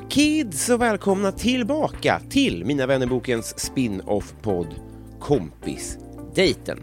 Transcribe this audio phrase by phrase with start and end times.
[0.00, 4.74] Hello kids och välkomna tillbaka till Mina vännerbokens spin-off-podd
[5.20, 6.78] Kompisdejten.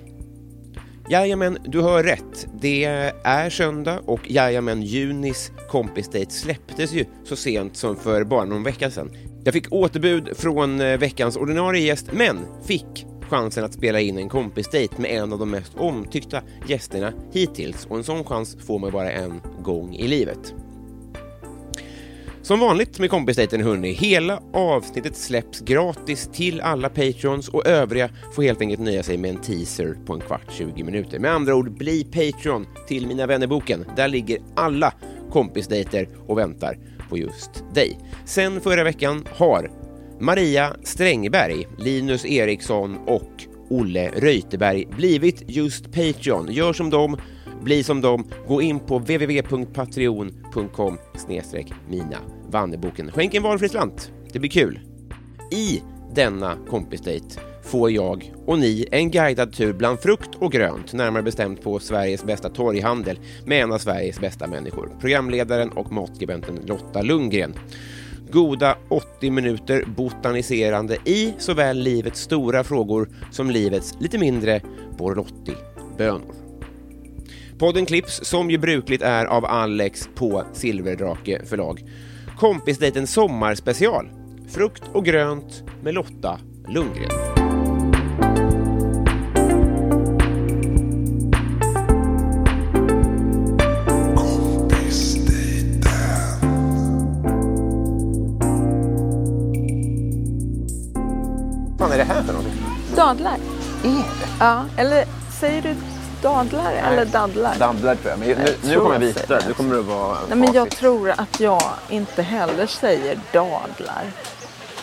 [1.09, 2.47] Jajamän, du hör rätt.
[2.61, 2.83] Det
[3.23, 8.91] är söndag och jajamän, Junis kompisdejt släpptes ju så sent som för bara någon vecka
[8.91, 9.11] sedan.
[9.43, 14.29] Jag fick återbud från eh, veckans ordinarie gäst, men fick chansen att spela in en
[14.29, 18.91] kompisdejt med en av de mest omtyckta gästerna hittills och en sån chans får man
[18.91, 20.53] bara en gång i livet.
[22.47, 28.43] Som vanligt med kompisdejten hörni, hela avsnittet släpps gratis till alla patrons och övriga får
[28.43, 31.19] helt enkelt nöja sig med en teaser på en kvart, 20 minuter.
[31.19, 33.85] Med andra ord, bli Patreon till Mina vännerboken.
[33.95, 34.93] Där ligger alla
[35.31, 36.77] kompisdejter och väntar
[37.09, 37.99] på just dig.
[38.25, 39.71] Sen förra veckan har
[40.19, 43.31] Maria Strängberg, Linus Eriksson och
[43.69, 46.51] Olle Reuterberg blivit just Patreon.
[46.51, 47.17] Gör som dem,
[47.63, 50.97] bli som dem, gå in på www.patreon.com
[51.89, 53.11] mina Vanneboken.
[53.11, 54.79] Skänk en valfri slant, det blir kul.
[55.51, 55.81] I
[56.15, 61.63] denna kompisdejt får jag och ni en guidad tur bland frukt och grönt, närmare bestämt
[61.63, 67.53] på Sveriges bästa torghandel med en av Sveriges bästa människor, programledaren och matskribenten Lotta Lundgren.
[68.31, 74.61] Goda 80 minuter botaniserande i såväl livets stora frågor som livets lite mindre
[74.97, 76.35] Borlotti-bönor.
[77.59, 81.83] Podden klipps som ju brukligt är av Alex på Silverdrake förlag.
[82.37, 84.09] Kompisdejten sommarspecial.
[84.47, 87.09] Frukt och grönt med Lotta Lundgren.
[101.69, 102.61] Vad fan är det här för någonting?
[102.95, 103.37] Dadlar.
[104.39, 105.05] Ja, eller
[105.39, 105.75] säger du
[106.21, 107.55] dadlar eller dadlar?
[107.59, 109.47] Dadlar tror jag, men nu, nu tror kommer jag jag det.
[109.47, 114.03] Nu kommer det vara Nej, men jag tror att jag inte heller säger dadlar.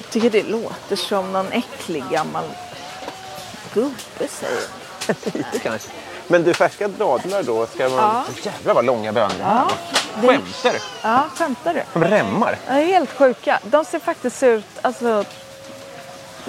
[0.00, 2.44] Jag tycker det låter som någon äcklig gammal
[3.74, 4.68] gubbe säger.
[5.38, 5.90] Lite kanske.
[6.28, 7.92] Men du, färska dadlar då, ska man...
[7.98, 8.24] Ja.
[8.42, 9.68] Jävlar vad långa bönor Ja,
[10.20, 10.78] det- Skämtar du?
[11.02, 11.82] Ja, skämtar du?
[11.92, 12.58] De rämmar.
[12.66, 13.60] De är helt sjuka.
[13.64, 15.24] De ser faktiskt ut, alltså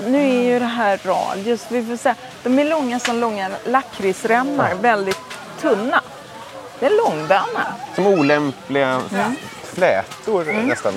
[0.07, 4.73] nu är ju det här radius, vi får säga, de är långa som långa lakritsremmar,
[4.81, 5.17] väldigt
[5.61, 6.01] tunna.
[6.79, 7.73] Det är långböna.
[7.95, 9.01] Som olämpliga
[9.63, 10.67] flätor Mm.
[10.67, 10.93] nästan.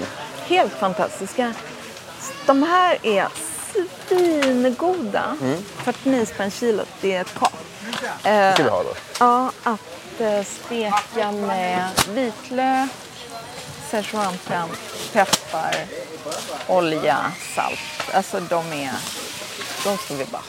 [0.47, 1.53] Helt fantastiska.
[2.47, 3.29] De här är
[4.09, 5.37] svingoda.
[5.77, 7.53] 49 spänn kilot, det är ett kap.
[8.23, 8.91] Det ska vi ha då.
[9.21, 12.89] Ja, att eh, steka med vitlök,
[13.91, 14.69] szechuanpen,
[15.13, 15.77] peppar,
[16.67, 17.79] olja, salt.
[18.13, 18.93] Alltså de är...
[19.85, 20.43] De ska vi bara.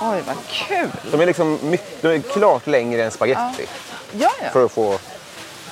[0.00, 0.90] Oj, vad kul!
[1.10, 3.66] De är liksom mycket, de är klart längre än spaghetti.
[4.12, 4.50] Ja, ja.
[4.52, 4.98] För att få...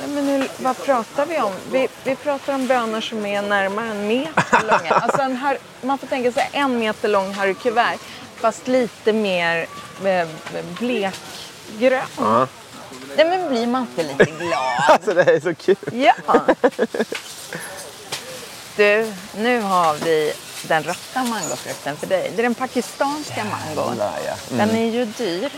[0.01, 1.53] Nej, men nu, vad pratar vi om?
[1.73, 4.91] Vi, vi pratar om bönor som är närmare en meter långa.
[5.03, 7.99] Alltså en har, man får tänka sig en meter lång Harry Kuvert
[8.37, 9.67] fast lite mer
[10.05, 10.29] eh,
[10.79, 12.03] blekgrön.
[12.19, 12.47] Ja.
[13.17, 14.61] Nej men blir man inte lite glad?
[14.89, 15.77] Alltså det här är så kul.
[15.93, 16.15] Ja.
[18.77, 20.33] Du, nu har vi
[20.69, 22.33] den rätta mangofrukten för dig.
[22.37, 23.95] Det är den pakistanska mangon.
[23.99, 24.35] Ja.
[24.49, 25.51] Den är ju dyr,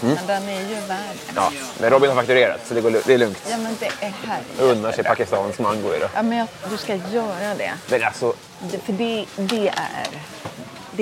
[0.00, 1.16] men den är ju värd.
[1.34, 3.38] Ja, men Robin har fakturerat så det, går, det är lugnt.
[3.50, 4.60] Ja men det är härligt.
[4.60, 6.10] Unnar sig pakistansk mango idag.
[6.14, 7.72] Ja men jag, du ska göra det.
[7.90, 10.08] Men alltså, det för det, det är,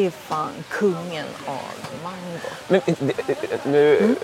[0.00, 1.58] det är fan kungen av
[2.04, 2.38] mango.
[2.68, 4.14] men, det- nu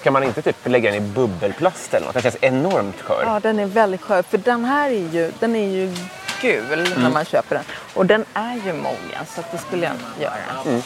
[0.00, 2.14] ska man inte typ lägga den i bubbelplast eller något?
[2.14, 3.22] Den känns enormt skör.
[3.26, 4.22] Ja, den är väldigt skör.
[4.22, 5.94] För den här är ju, den är ju
[6.40, 7.64] gul när man köper den.
[7.94, 10.76] Och den är ju mogen, så att det skulle jag inte göra.
[10.76, 10.82] Eh,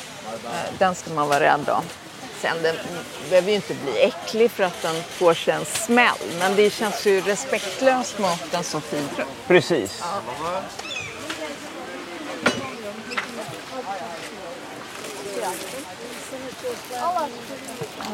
[0.78, 1.82] Den ska man vara rädd om.
[2.42, 2.74] Sen den
[3.30, 6.14] behöver ju inte bli äcklig för att den får sig en smäll.
[6.38, 9.30] Men det känns ju respektlöst mot en så fin frukt.
[9.46, 9.98] Precis.
[10.02, 10.20] Ja,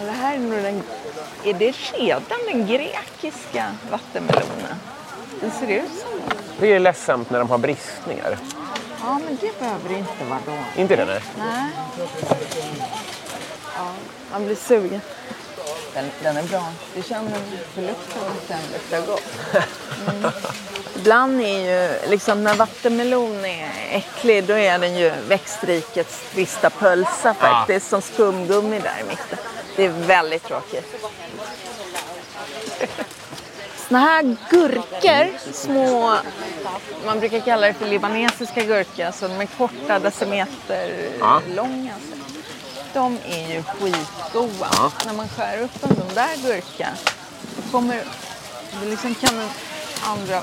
[0.04, 0.82] det här är nog den...
[1.44, 4.76] Är det redan den grekiska vattenmelonen?
[5.40, 6.20] Den ser ut som...
[6.60, 8.38] Det är ledsamt när de har bristningar.
[9.00, 10.81] Ja, men det behöver det inte vara då.
[10.81, 11.04] Inte det?
[11.04, 11.22] Nej.
[11.38, 11.70] Nej.
[13.76, 13.92] Ja,
[14.32, 15.00] man blir sugen.
[15.94, 16.73] Den, den är bra.
[16.96, 17.31] Du känner
[17.75, 19.23] på lukten den luktar gott.
[20.08, 20.31] Mm.
[20.96, 27.35] Ibland är ju, liksom när vattenmelon är äcklig, då är den ju växtrikets trista pölsa
[27.35, 29.38] faktiskt, som skumgummi där i mitten.
[29.76, 30.94] Det är väldigt tråkigt.
[33.88, 36.17] Såna här gurkor, små,
[37.06, 41.41] man brukar kalla det för libanesiska gurkor, alltså de är korta decimeter Ja.
[41.56, 41.93] långa.
[42.94, 44.93] De är ju skitgoda.
[45.06, 46.88] När man skär upp en sån där gurka,
[47.70, 48.05] kommer,
[48.81, 49.49] det liksom kan den
[50.05, 50.41] andra,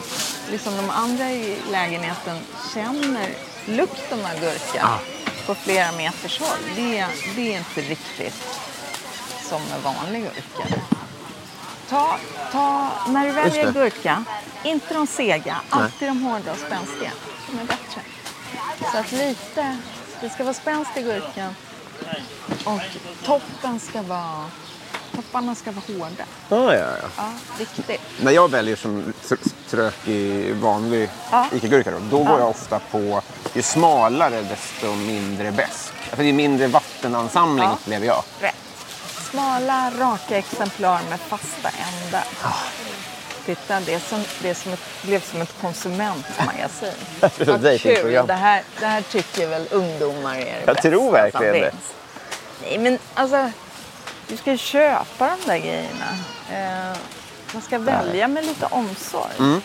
[0.51, 2.39] liksom de andra i lägenheten
[2.73, 3.29] känner
[3.65, 4.89] lukten av gurka
[5.45, 6.75] på flera meters håll.
[6.75, 8.59] Det, det är inte riktigt
[9.49, 10.75] som med vanlig gurka.
[11.89, 12.17] Ta,
[12.51, 14.25] ta, när du väljer gurka,
[14.63, 17.11] inte de sega, alltid de hårda och spänstiga.
[17.51, 18.01] De är bättre.
[18.91, 19.77] Så att lite,
[20.21, 21.55] det ska vara spänst i gurkan
[22.65, 22.79] och
[23.25, 24.45] toppen ska vara,
[25.15, 26.23] topparna ska vara hårda.
[26.49, 27.07] Ah, ja, ja.
[27.17, 28.01] Ja, riktigt.
[28.21, 31.45] När jag väljer som tr- trökig vanlig Ja.
[31.53, 33.21] Ica-gurka då, då går jag ofta på
[33.53, 35.93] ju smalare desto mindre besk.
[36.03, 37.71] Alltså det är mindre vattenansamling Ja.
[37.81, 38.23] upplever jag.
[38.39, 38.55] Rätt.
[39.31, 42.23] Smala, raka exemplar med fasta ändar.
[43.45, 46.93] Titta, det, är som, det är som ett, blev som ett konsumentmagasin.
[47.19, 48.27] Vad kul.
[48.27, 51.71] Det här, det här tycker väl ungdomar är det Jag bästa tror verkligen som det.
[51.71, 51.83] finns.
[52.61, 53.51] Nej, men alltså,
[54.27, 56.17] du ska ju köpa de där grejerna.
[56.51, 56.97] Eh,
[57.53, 59.31] man ska välja med lite omsorg.
[59.39, 59.61] Mm.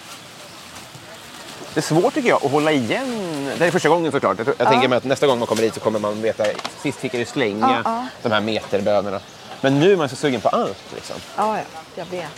[1.74, 3.44] Det är svårt tycker jag att hålla igen.
[3.44, 4.38] Det här är första gången såklart.
[4.38, 6.44] Jag, jag tänker mig att nästa gång man kommer dit så kommer man veta,
[6.82, 8.06] sist fick jag ju slänga Ja, ja.
[8.22, 9.20] de här meterbönorna.
[9.60, 11.16] Men nu är man så sugen på allt liksom.
[11.36, 11.64] Ja, ja,
[11.94, 12.30] jag vet.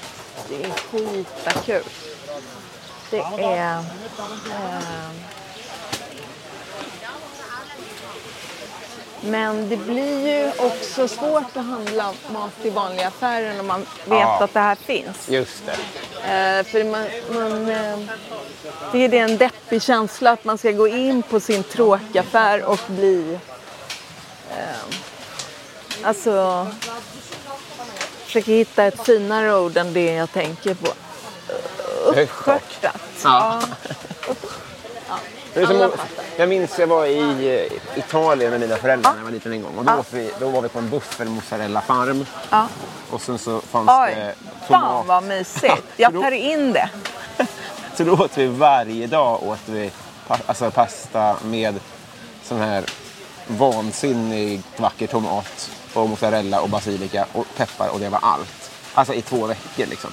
[0.49, 1.83] Det är skitkul.
[3.11, 3.79] Det är...
[3.79, 3.83] Eh,
[9.23, 14.21] men det blir ju också svårt att handla mat i vanliga affärer när man vet
[14.21, 14.45] Ja.
[14.45, 15.29] att det här finns.
[15.29, 15.73] Just det.
[16.33, 17.99] Eh, för man, man, eh,
[18.93, 22.81] det är det en deppig känsla att man ska gå in på sin tråkaffär och
[22.87, 23.39] bli...
[24.51, 24.67] Eh,
[26.03, 26.67] alltså...
[28.25, 30.89] Försöka hitta ett finare ord än det jag tänker på.
[32.05, 33.01] Uppskörtat.
[33.25, 33.63] Ja.
[34.29, 34.35] Är
[35.55, 35.91] som,
[36.37, 39.63] jag minns jag var i eh, Italien med mina föräldrar när jag var liten en
[39.63, 39.79] gång.
[39.79, 42.27] Och då, åt vi, då var vi på en buffelmozzarella-farm.
[42.51, 42.69] Ja.
[43.11, 44.35] Och sen så fanns Oj, det
[44.69, 45.07] fan tomat.
[45.07, 45.83] vad mysigt.
[45.97, 46.91] Jag då- tar in det.
[47.97, 49.91] Så då åt vi varje dag åt vi
[50.47, 51.81] alltså pasta med
[52.45, 52.85] sån här
[53.47, 58.71] vansinnigt vacker tomat och mozzarella och basilika och peppar och det var allt.
[58.95, 60.11] Alltså i två veckor liksom.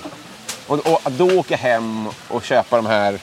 [0.68, 3.20] Och, och då åka hem och köpa de här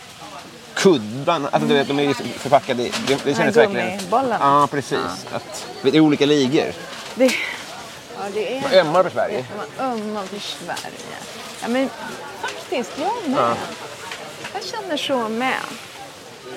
[0.75, 2.93] kuddarna, alltså du vet, de är förpackade i...
[3.07, 4.01] Det, det kändes verkligen...
[4.11, 5.27] Ja, precis.
[5.33, 6.73] Att, det är olika ligor.
[7.15, 8.63] det ja, det är...
[8.63, 9.45] Man ömmar för Sverige.
[9.57, 11.17] Man ömmar för Sverige.
[11.63, 11.89] Ja, men
[12.41, 13.57] faktiskt, jag med.
[14.55, 15.55] Jag känner så med.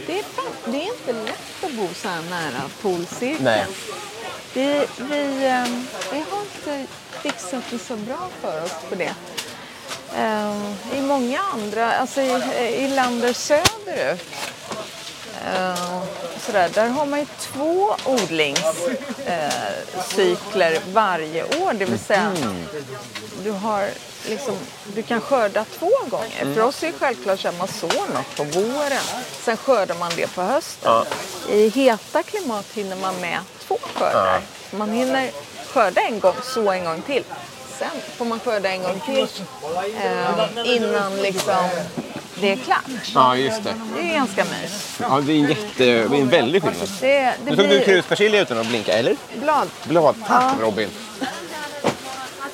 [0.08, 0.25] Det är,
[0.66, 3.44] det är inte lätt att bo så här nära poolcirkeln.
[3.44, 3.66] Nej.
[4.54, 5.66] Vi, vi, eh,
[6.12, 6.86] vi har inte
[7.22, 9.16] fixat det så bra för oss på det.
[10.18, 10.56] Eh,
[10.98, 12.32] I många andra, alltså i,
[12.78, 14.22] i länder söderut,
[15.46, 16.02] eh,
[16.46, 21.74] sådär, där har man ju två odlingscykler varje år.
[21.74, 22.32] Det vill säga,
[23.44, 23.90] du, har
[24.30, 24.56] liksom,
[24.94, 26.54] du kan skörda två gånger.
[26.54, 29.04] För oss är det självklart att man sår något på våren.
[29.44, 30.92] Sen skördar man det på hösten.
[31.50, 34.42] I heta klimat hinner man med två skördar.
[34.72, 35.32] Man hinner
[35.74, 37.24] skörda en gång, så en gång till.
[37.79, 39.27] Sen får man skörda en gång till
[40.03, 41.70] eh, innan liksom
[42.41, 43.12] det är klart.
[43.13, 43.74] Ja, just det.
[43.96, 44.98] Det är ganska mys.
[45.01, 46.89] Ja, det är en, jätte, det är en väldig skillnad.
[47.01, 49.15] Det, det Nu tog du blir kruspersilja utan att blinka, eller?
[49.34, 49.70] blad.
[49.84, 50.15] Blad.
[50.27, 50.89] Tack Robin.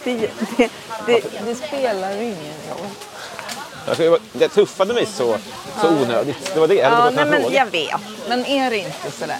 [0.03, 0.15] Det,
[0.57, 0.69] det,
[1.05, 2.87] det, det spelar ingen roll.
[3.87, 5.37] Alltså, jag det tuffade mig så,
[5.81, 6.51] så onödigt.
[6.53, 6.75] Det var det.
[6.75, 8.01] Jag Ja, nej, en men jag vet.
[8.29, 9.37] Men är det inte sådär?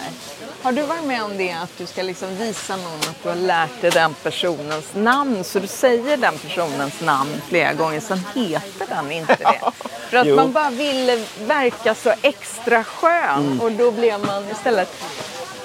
[0.62, 3.36] Har du varit med om det att du ska liksom visa någon att du har
[3.36, 8.86] lärt dig den personens namn så du säger den personens namn flera gånger sen heter
[8.88, 9.60] den inte det.
[10.10, 10.36] För att Jo.
[10.36, 14.88] man bara ville verka så extra skön och då blev man istället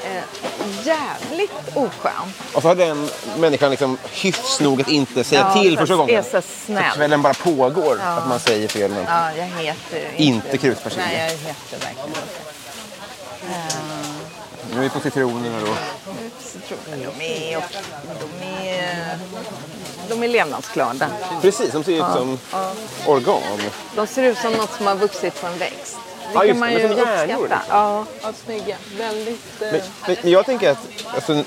[0.05, 0.23] eh,
[0.83, 2.33] jävligt oskön.
[2.53, 5.95] Och så har den människan liksom hyfs nog att inte säga Ja, till så första
[5.95, 6.15] gången.
[6.17, 6.83] är så snäll.
[6.83, 7.99] För kvällen bara pågår.
[8.03, 8.91] Att man säger fel.
[8.91, 9.03] Men...
[9.09, 11.05] Ja, jag heter Inte krutpersilja.
[11.07, 12.41] Nej, jag heter verkligen inte.
[14.73, 15.73] Nu är vi på citronerna då.
[16.39, 17.63] Citroner, de är,
[18.41, 19.17] de är,
[20.09, 21.09] de är levnadsglada.
[21.41, 22.39] Precis, de ser ut som
[23.05, 23.41] organ.
[23.95, 25.97] De ser ut som något som har vuxit på en växt.
[26.33, 27.61] Det Ja, kan man det, ju uppskatta.
[27.69, 28.75] Ja, ja, snygga.
[28.97, 29.61] Väldigt...
[29.61, 30.77] eh, Men, men, men jag tänker att,
[31.15, 31.43] alltså,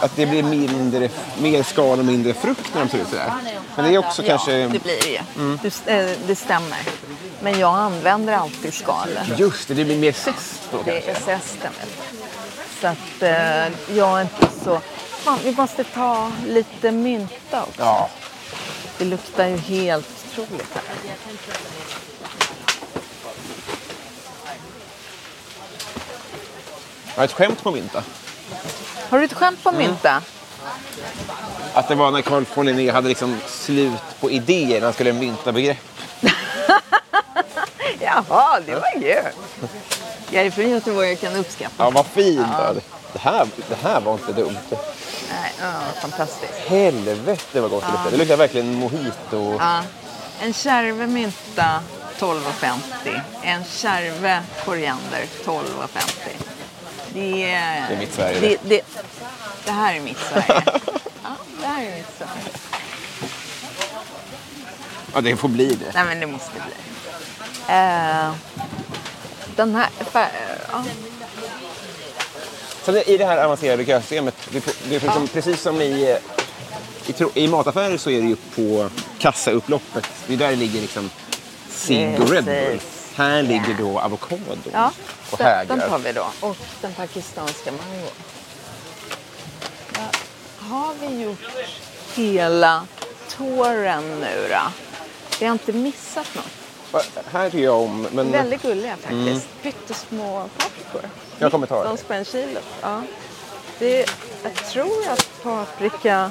[0.00, 3.32] att det blir mindre, mer skal och mindre frukt när de ser ut sådär.
[3.76, 4.52] Men det är också kanske...
[4.58, 5.20] Ja, det blir det ju.
[5.62, 6.78] Det, eh, det stämmer.
[7.40, 9.38] Men jag använder alltid skalet.
[9.38, 11.10] Just det, det blir mer zest då Det kanske.
[11.32, 11.72] är zesten.
[12.86, 14.80] Så att eh, jag är inte så...
[15.08, 17.82] Fan, vi måste ta lite mynta också.
[17.82, 18.10] Ja.
[18.98, 20.82] Det luktar ju helt otroligt här.
[27.06, 28.04] Jag har ett skämt på mynta.
[29.08, 30.22] Har du ett skämt på mynta?
[31.74, 35.12] Att det var när Carl von Linné hade liksom slut på idéer när han skulle
[35.12, 35.78] mynta begrepp.
[38.00, 39.32] Jaha, det var kul.
[40.30, 41.74] Jag är från Göteborg och kan uppskatta.
[41.78, 42.46] Ja, vad fint.
[42.58, 42.72] Ja.
[43.12, 44.56] Det, här, det här var inte dumt.
[44.70, 46.52] Nej, ja, fantastiskt.
[46.66, 48.10] Helvete vad gott det luktar.
[48.10, 49.56] Det luktar verkligen mojito.
[49.58, 49.82] Ja.
[50.42, 51.80] En kärve mynta
[52.18, 53.20] 12,50.
[53.42, 55.58] En kärve koriander 12,50.
[57.14, 57.88] Det är...
[57.88, 58.82] Det är mitt Sverige, Det, det.
[59.64, 60.62] det, här är mitt Sverige.
[61.22, 61.30] Ja,
[61.60, 62.52] det här är mitt Sverige.
[65.14, 65.92] Ja, det får bli det.
[65.94, 66.74] Nej, men det måste bli.
[67.68, 68.30] Eh,
[69.56, 69.88] den här...
[70.72, 70.84] Ja.
[73.06, 76.18] I det här avancerade kösystemet, det, är- det är liksom, precis som i,
[77.06, 80.06] i, i mataffärer så är det ju på kassaupploppet.
[80.26, 81.10] Det är där det ligger liksom
[81.70, 82.80] cigg och Red Bull.
[83.14, 84.40] Här ligger då avokado
[84.72, 84.92] Ja,
[85.30, 86.26] och den, den tar vi då.
[86.40, 88.08] Och den pakistanska mango.
[89.94, 90.00] Ja,
[90.58, 91.38] har vi gjort
[92.14, 92.86] hela
[93.36, 94.72] tåren nu då?
[95.40, 96.44] Vi har inte missat något.
[97.32, 99.10] Här tycker jag om, men Väldigt gulliga faktiskt.
[99.26, 99.40] Mm.
[99.62, 101.10] Pyttesmå paprikor.
[101.38, 102.02] jag kommer ta 19 det.
[102.02, 102.64] spänn kilot.
[102.82, 103.02] Ja.
[103.78, 104.10] Det är,
[104.42, 106.30] jag tror att paprika,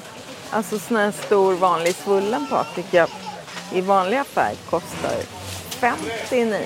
[0.50, 3.08] alltså sån här stor vanlig svullen paprika
[3.74, 5.16] i vanlig affär kostar
[5.70, 6.62] 59.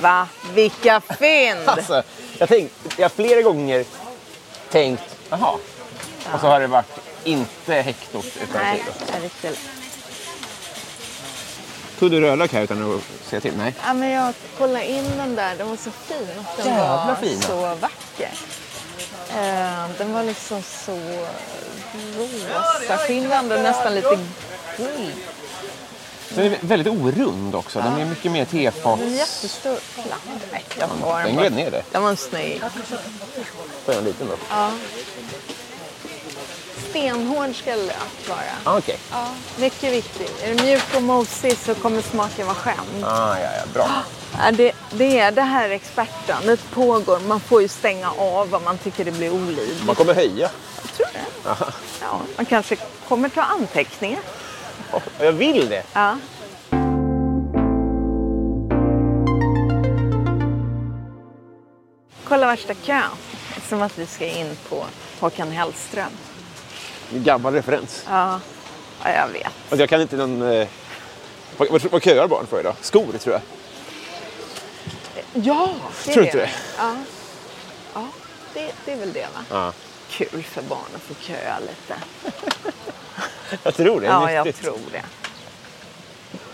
[0.00, 0.28] Va?
[0.54, 1.60] Vilka fynd!
[1.66, 2.02] Alltså,
[2.38, 3.84] jag, tänkt, jag har flera gånger
[4.70, 5.52] tänkt, jaha.
[6.34, 9.06] Och så har det varit inte hektot utan Nej, kilo.
[9.06, 9.58] det är riktigt.
[12.02, 13.52] Tog du rödlök här utan att säga till?
[13.56, 13.74] Nej.
[13.86, 16.26] Ja, men jag kollade in den där, den var så fin.
[16.56, 17.42] Den Jävla var fin.
[17.42, 18.30] så vacker.
[19.28, 20.98] Eh, den var liksom så
[22.18, 24.18] rosa skimrande, nästan lite
[24.76, 25.12] guld.
[26.28, 27.78] Den är väldigt orund också.
[27.78, 29.02] Den är mycket mer tefats...
[29.02, 30.20] En jättestor platt.
[30.52, 31.82] Nej, jag tar Den den gled ner det.
[31.92, 32.62] Den var snygg.
[33.86, 34.36] På en liten då.
[36.92, 38.38] Stenhård ska lök vara.
[38.64, 38.98] Ah, Okej.
[39.10, 39.26] Ja,
[39.58, 40.42] mycket viktigt.
[40.42, 43.04] Är det mjuk och mosig så kommer smaken vara skämd.
[43.04, 43.88] Ah, ja, ja, bra.
[44.38, 47.18] Ja, det, det är det här expertrandet pågår.
[47.18, 49.84] Man får ju stänga av om man tycker det blir olidligt.
[49.86, 50.50] Man kommer höja.
[50.82, 51.64] Jag tror det.
[52.00, 52.76] Ja, man kanske
[53.08, 54.20] kommer ta anteckningar.
[54.92, 55.82] Oh, jag vill det.
[55.92, 56.16] Ja.
[62.24, 63.02] Kolla värsta kön.
[63.68, 64.84] Som att vi ska in på
[65.20, 66.10] Håkan Hellström.
[67.14, 68.04] En gammal referens.
[68.08, 68.40] Ja,
[69.04, 69.46] ja jag vet.
[69.46, 70.42] Alltså, jag kan inte någon...
[70.52, 70.68] Eh...
[71.56, 72.74] Vad, vad, vad köar barn för idag?
[72.80, 73.42] Skor, tror jag.
[75.44, 75.68] Ja,
[76.06, 76.38] det Tror är det.
[76.38, 76.50] det?
[76.78, 76.94] Ja,
[77.94, 78.06] ja
[78.54, 79.44] det, det är väl det va?
[79.50, 79.72] Ja.
[80.10, 81.94] Kul för barn att få köa lite.
[83.62, 84.06] Jag tror det.
[84.06, 84.64] Ja, jag nyttigt.
[84.64, 85.02] tror det.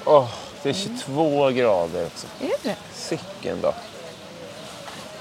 [0.04, 0.28] Åh,
[0.62, 2.26] det är 22 grader också.
[2.40, 2.76] Är det?
[2.94, 3.74] Sicken då.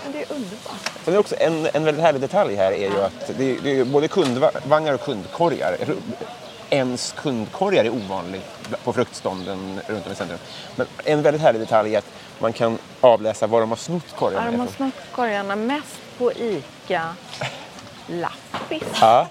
[0.08, 0.92] Men det är underbart.
[1.06, 3.80] Sen är också en, en väldigt härlig detalj här är ju att det är, det
[3.80, 5.78] är både kundvagnar och kundkorgar.
[6.70, 8.42] Ens kundkorgar är ovanlig
[8.84, 10.40] på fruktstånden runt om i centrum.
[10.76, 12.06] Men en väldigt härlig detalj är att
[12.40, 14.76] man kan avläsa var de har snott Ja, korgarna de har ifrån.
[14.92, 17.16] snott korgarna mest på ICA
[18.08, 18.84] Lappis.
[19.02, 19.28] Ja,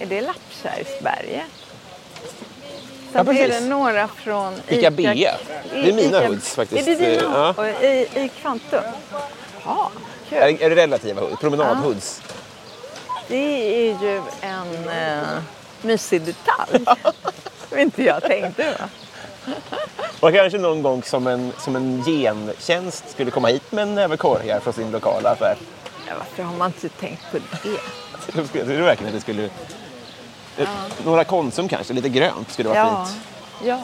[0.00, 1.42] Är det Lappkärrsberget?
[3.12, 5.14] Ja, Sen är det några från Ica Bea.
[5.72, 6.88] Det är mina Ica- hoods faktiskt.
[6.88, 7.54] Är det dina?
[7.56, 7.68] Ja.
[7.86, 8.80] I, I Kvantum?
[9.64, 9.90] Ja,
[10.28, 10.38] kul.
[10.38, 11.40] är, är det relativa hoods?
[11.40, 12.22] Promenadhoods?
[13.28, 13.36] Det
[13.90, 15.42] är ju en uh,
[15.82, 16.84] mysig detalj.
[17.68, 18.88] Som inte jag tänkte va?
[20.20, 24.16] Och kanske någon gång som en, som en gentjänst skulle komma hit med en näve
[24.16, 25.56] korgar från sin lokala affär.
[26.08, 27.78] Ja, varför har man inte tänkt på det?
[28.34, 29.50] Jag tror verkligen att det skulle...
[31.04, 33.18] Några Konsum kanske, lite grönt skulle vara Ja, fint.
[33.64, 33.80] ja.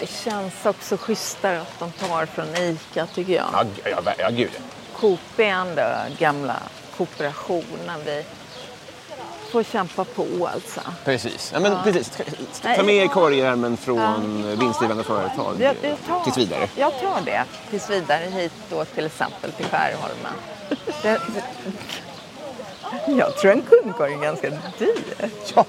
[0.00, 3.48] Det känns också schysstare att de tar från ICA tycker jag.
[3.52, 3.64] Ja,
[4.04, 4.60] ja, ja gud ja.
[5.00, 5.82] Coop är ändå
[6.18, 6.56] gamla
[6.96, 8.00] kooperationen.
[8.04, 8.24] Vi
[9.50, 10.80] får kämpa på alltså.
[11.04, 11.50] Precis.
[11.54, 12.10] Ja, men precis.
[12.62, 16.68] Ta med er korgärmen från vinstdrivande företag Jag, jag tar, tills vidare.
[16.76, 20.32] Jag tar det tills vidare hit då till exempel till Skärholmen.
[23.18, 25.30] Jag tror en kundkorg är ganska dyr.
[25.54, 25.64] Ja.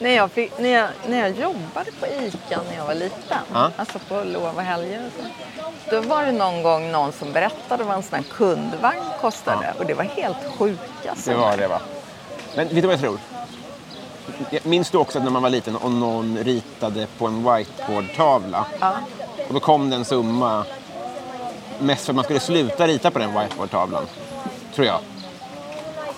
[0.00, 3.70] När jag, fick, när, jag, när jag jobbade på ICA när jag var liten, Ja.
[3.76, 7.84] alltså på lov och helger och så, då var det någon gång någon som berättade
[7.84, 10.80] vad en sån här kundvagn kostade och det var helt sjuka
[11.14, 11.38] Det summor.
[11.40, 11.80] var det va.
[12.56, 13.18] Men vet du vad jag tror?
[14.62, 18.92] Minns du också att när man var liten och någon ritade på en whiteboardtavla Ja.
[19.48, 20.64] och då kom det en summa
[21.78, 24.06] mest för att man skulle sluta rita på den whiteboardtavlan.
[24.74, 24.98] Tror jag.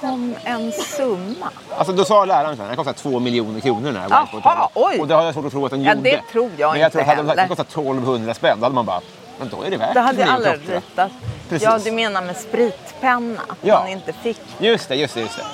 [0.03, 1.51] Kom en summa.
[1.77, 4.09] Alltså då sa läraren här, den kostar två miljoner kronor den här
[4.45, 5.01] Jaha, oj.
[5.01, 6.11] Och det har jag svårt att tro att den Ja, gjorde.
[6.11, 7.49] det tror jag Men jag inte tror att hade den heller.
[7.49, 9.01] kostat 1200 spänn då hade man bara,
[9.39, 10.77] men då är det värt Då hade alla klocka.
[10.77, 11.11] ritat.
[11.49, 11.65] Precis.
[11.69, 13.41] Ja, du menar med spritpenna?
[13.49, 13.79] Att Ja.
[13.81, 14.41] man inte fick.
[14.59, 15.21] Just det, just det.
[15.21, 15.45] Just det.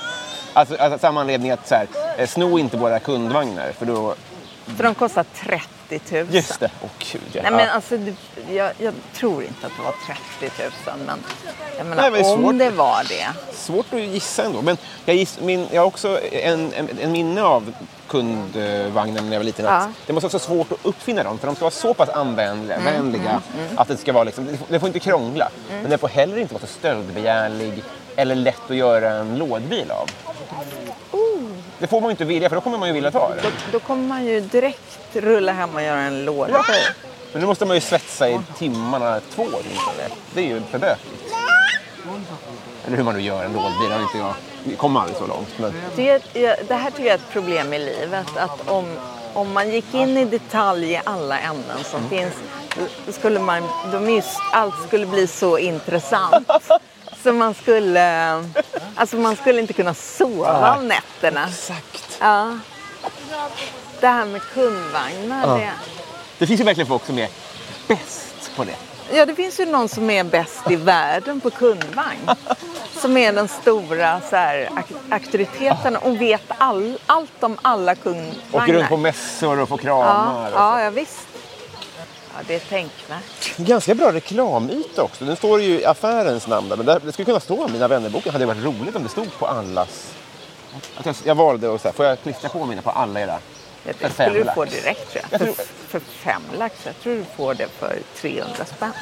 [0.52, 1.87] Alltså, alltså samma anledning att så här,
[2.19, 4.14] eh, sno inte våra kundvagnar för då...
[4.76, 6.26] För de kostar 30 000.
[6.30, 6.71] Just det.
[6.83, 7.42] Åh gud ja.
[7.42, 8.14] Nej, men alltså, du,
[8.54, 9.95] jag, jag tror inte att det var
[10.40, 10.99] 30 000.
[11.07, 11.18] Men
[11.78, 12.59] jag menar, Nej, men om svårt.
[12.59, 13.26] det var det.
[13.57, 14.62] Svårt att gissa ändå.
[14.62, 17.73] Men jag, giss, min, jag har också en, en, en minne av
[18.07, 19.66] kundvagnen när jag var liten.
[19.66, 19.92] Att Ja.
[20.07, 22.76] Det måste vara så svårt att uppfinna dem för de ska vara så pass användiga,
[22.76, 23.42] Mm, vänliga
[23.76, 25.49] att det ska vara liksom, det får- inte krångla.
[25.83, 27.83] Men det får heller inte vara så stöldbegärlig
[28.16, 30.11] eller lätt att göra en lådbil av.
[31.78, 33.42] Det får man ju inte vilja för då kommer man ju vilja ta det.
[33.42, 36.52] Då, då kommer man ju direkt rulla hem och göra en låda.
[36.52, 36.64] Ja.
[37.32, 40.08] Men nu måste man ju svetsa i timmarna två åtminstone.
[40.35, 41.35] Det är ju för bökigt.
[42.87, 44.35] Eller hur man nu gör en lådbil, det har inte jag.
[44.64, 45.49] Vi kommer aldrig så långt.
[45.58, 45.73] Men...
[45.97, 46.23] Det,
[46.68, 48.26] det här tycker jag är ett problem i livet.
[48.37, 48.97] Att om,
[49.35, 52.11] om man gick in i detalj i alla ämnen som Mm.
[52.11, 52.35] finns,
[53.16, 56.49] skulle man, de allt skulle bli så intressant.
[57.22, 58.34] Så man skulle,
[58.94, 61.48] alltså man skulle inte kunna sova om nätterna.
[61.48, 62.18] Exakt.
[62.20, 62.58] Ja.
[64.00, 65.59] Det här med kundvagnar.
[65.59, 65.70] Det,
[66.38, 67.28] Det finns ju verkligen folk som är
[67.88, 68.74] bäst på det.
[69.16, 72.28] ja, det finns ju någon som är bäst i världen på kundvagn.
[73.00, 74.70] Som är den stora så här,
[75.11, 78.62] auktoriteten och vet all, allt om alla kundvagnar.
[78.62, 80.04] Åker runt på mässor och får kramar.
[80.40, 80.59] Ja, och så.
[80.59, 81.26] ja, ja visst.
[82.46, 83.57] Det är tänkvärt.
[83.57, 85.24] Ganska bra reklamyta också.
[85.24, 86.77] Den står ju i affärens namn där.
[86.77, 88.33] Men det skulle kunna stå Mina vännerboken.
[88.33, 90.14] hade varit roligt om det stod på allas.
[90.96, 93.38] Att jag, jag valde att säga, får jag klistra på mina på alla era?
[93.85, 95.40] Det För skulle du få direkt tror Jag jag.
[95.40, 96.74] tror- För, för fem lax.
[96.87, 98.92] Jag tror du får det för 300 spänn.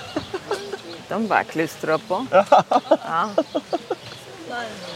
[1.08, 2.26] De bara klistrar på.
[2.30, 3.30] Ja.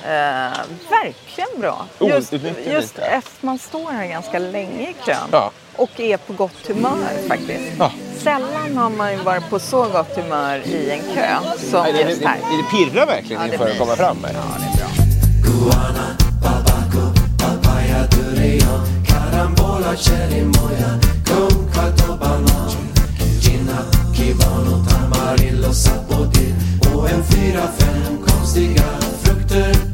[0.02, 0.58] Eh,
[0.90, 1.86] verkligen bra.
[2.00, 2.32] Just,
[2.66, 5.50] just eftersom man står här ganska länge i kön Ja.
[5.76, 7.72] och är på gott humör faktiskt.
[7.78, 7.92] Ja.
[8.22, 12.10] Sällan har man ju varit på så gott humör i en kö som Nej, det,
[12.10, 12.36] just här.
[12.36, 14.34] det, det pirrar verkligen Ja, det inför att komma fram här.
[14.34, 15.10] Ja, det är bra.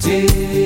[0.07, 0.66] Min